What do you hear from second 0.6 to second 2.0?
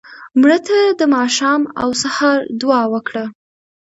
ته د ماښام او